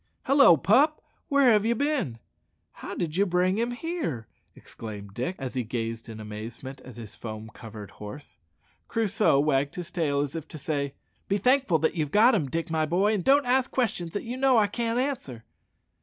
"Hallo, 0.23 0.57
pup! 0.57 0.99
where 1.27 1.51
have 1.51 1.63
ye 1.63 1.73
bin? 1.73 2.17
How 2.71 2.95
did 2.95 3.15
ye 3.17 3.23
bring 3.23 3.59
him 3.59 3.69
here?" 3.69 4.27
exclaimed 4.55 5.13
Dick, 5.13 5.35
as 5.37 5.53
he 5.53 5.63
gazed 5.63 6.09
in 6.09 6.19
amazement 6.19 6.81
at 6.81 6.95
his 6.95 7.13
foam 7.13 7.51
covered 7.53 7.91
horse. 7.91 8.39
Crusoe 8.87 9.39
wagged 9.39 9.75
his 9.75 9.91
tail, 9.91 10.21
as 10.21 10.35
if 10.35 10.47
to 10.47 10.57
say, 10.57 10.95
"Be 11.27 11.37
thankful 11.37 11.77
that 11.77 11.93
you've 11.93 12.09
got 12.09 12.33
him, 12.33 12.49
Dick, 12.49 12.71
my 12.71 12.87
boy, 12.87 13.13
and 13.13 13.23
don't 13.23 13.45
ask 13.45 13.69
questions 13.69 14.13
that 14.13 14.23
you 14.23 14.37
know 14.37 14.57
I 14.57 14.65
can't 14.65 14.97
answer." 14.97 15.43